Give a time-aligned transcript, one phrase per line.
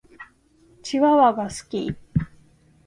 [0.81, 1.95] チワワが好き。